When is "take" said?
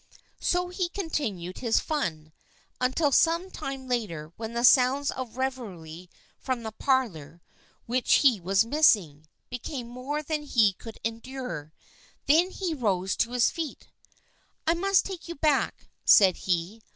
15.05-15.27